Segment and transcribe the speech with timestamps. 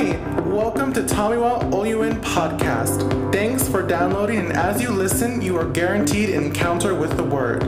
[0.00, 0.16] Hi,
[0.46, 3.32] welcome to Tomiwa Oyuin podcast.
[3.34, 7.64] Thanks for downloading, and as you listen, you are guaranteed an encounter with the Word.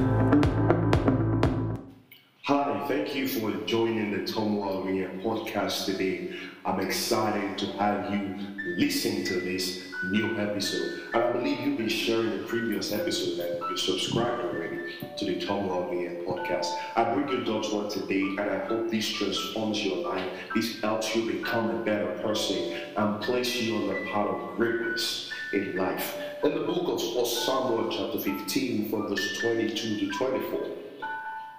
[2.45, 6.35] Hi, thank you for joining the Tom Wallinger podcast today.
[6.65, 8.39] I'm excited to have you
[8.79, 11.03] listen to this new episode.
[11.13, 15.39] And I believe you've been sharing the previous episode and you subscribed already to the
[15.39, 16.22] Tom Wallinger
[16.53, 16.79] podcast.
[16.97, 20.29] I bring you God's word today and I hope this transforms your life.
[20.55, 25.31] This helps you become a better person and place you on the path of greatness
[25.53, 26.17] in life.
[26.45, 30.61] In the book of 1 Samuel chapter 15 from verse 22 to 24.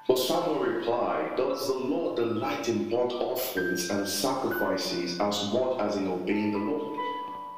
[0.05, 5.95] But Samuel replied, Does the Lord delight in burnt offerings and sacrifices as much as
[5.95, 6.99] in obeying the Lord?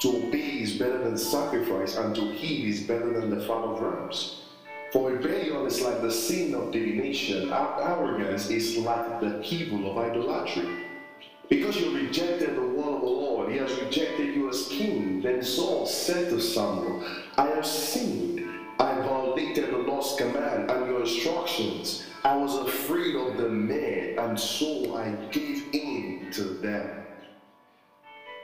[0.01, 3.81] To obey is better than sacrifice, and to heed is better than the fat of
[3.81, 4.44] rams.
[4.95, 10.85] For rebellion is like the sin of divination, arrogance is like the evil of idolatry.
[11.49, 15.19] Because you rejected the word of the Lord, he has rejected you as king.
[15.19, 17.03] Then Saul said to Samuel,
[17.37, 18.47] I have sinned.
[18.79, 22.05] I violated the Lord's command and your instructions.
[22.23, 27.05] I was afraid of the men, and so I gave in to them.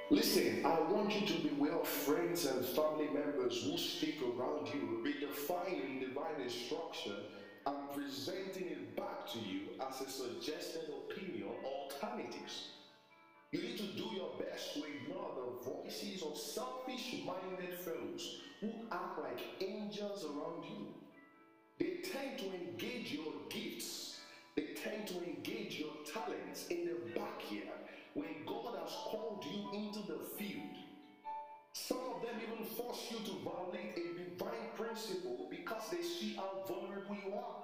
[0.10, 5.04] Listen, I want you to beware of friends and family members who stick around you,
[5.04, 7.16] redefining divine instruction
[7.66, 12.70] and presenting it back to you as a suggested opinion alternatives.
[13.52, 18.72] You need to do your best to ignore the voices of selfish minded fellows who
[18.92, 20.88] act like angels around you.
[21.80, 24.20] They tend to engage your gifts,
[24.56, 27.80] they tend to engage your talents in the backyard
[28.14, 30.20] when God has called you into the
[32.32, 37.34] them even force you to violate a divine principle because they see how vulnerable you
[37.34, 37.64] are.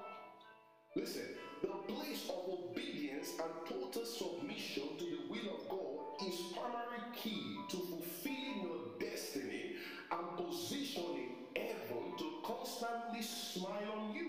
[0.96, 1.28] Listen,
[1.62, 7.58] the place of obedience and total submission to the will of God is primary key
[7.70, 9.74] to fulfilling your destiny
[10.12, 14.28] and positioning heaven to constantly smile on you.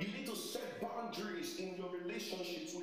[0.00, 2.75] You need to set boundaries in your relationships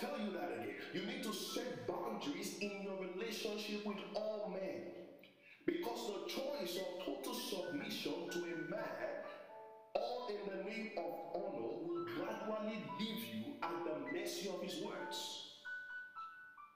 [0.00, 0.74] tell you that again.
[0.94, 4.82] You need to set boundaries in your relationship with all men.
[5.66, 9.24] Because the choice of total submission to a man,
[9.94, 14.82] all in the name of honor, will gradually leave you at the mercy of his
[14.82, 15.44] words.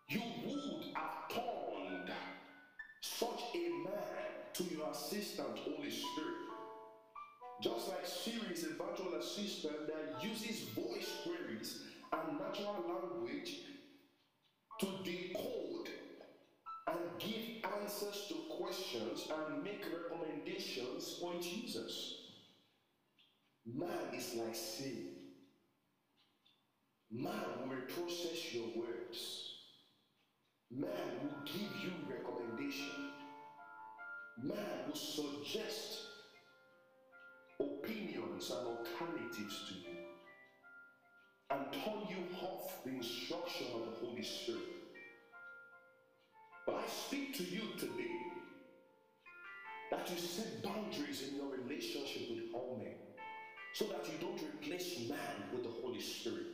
[0.08, 2.10] You would have turned
[3.00, 6.42] such a man to your assistant, Holy Spirit.
[7.62, 13.60] Just like Siri's a virtual assistant that uses voice queries and natural language
[14.80, 15.88] to decode
[16.88, 22.14] and give answers to questions and make recommendations for users.
[23.66, 25.08] Man is like sin.
[27.10, 29.52] Man will process your words.
[30.70, 30.90] Man
[31.22, 33.12] will give you recommendation.
[34.42, 36.00] Man will suggest
[37.60, 39.91] opinions and alternatives to you
[41.52, 44.62] and turn you off the instruction of the Holy Spirit.
[46.66, 48.16] But I speak to you today
[49.90, 52.94] that you set boundaries in your relationship with all men
[53.74, 56.46] so that you don't replace man with the Holy Spirit.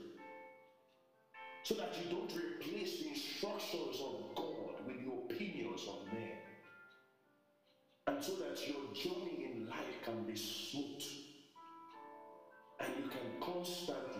[1.63, 6.39] So that you don't replace the instructions of God with the opinions of men.
[8.07, 11.03] And so that your journey in life can be smooth
[12.81, 14.18] and you can constantly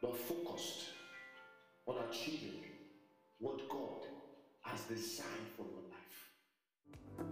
[0.00, 0.84] but focused
[1.86, 2.62] on achieving
[3.40, 4.06] what God
[4.62, 7.28] has designed for your life.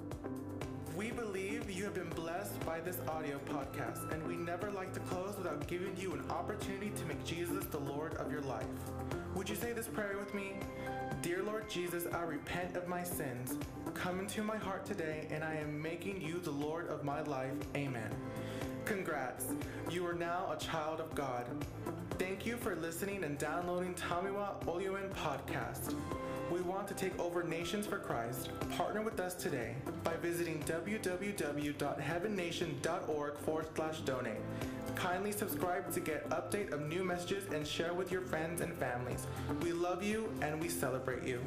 [0.96, 5.00] We believe you have been blessed by this audio podcast, and we never like to
[5.00, 8.64] close without giving you an opportunity to make Jesus the Lord of your life.
[9.34, 10.54] Would you say this prayer with me?
[11.22, 13.56] Dear Lord Jesus, I repent of my sins.
[13.94, 17.52] Come into my heart today, and I am making you the Lord of my life.
[17.76, 18.10] Amen.
[18.86, 19.46] Congrats,
[19.90, 21.44] you are now a child of God.
[22.20, 25.96] Thank you for listening and downloading Tomiwa Oyuin podcast.
[26.52, 28.50] We want to take over nations for Christ.
[28.76, 29.74] Partner with us today
[30.04, 34.38] by visiting www.heavennation.org forward slash donate.
[34.94, 39.26] Kindly subscribe to get update of new messages and share with your friends and families.
[39.62, 41.40] We love you and we celebrate you.